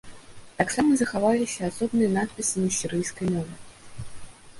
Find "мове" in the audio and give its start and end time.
3.35-3.55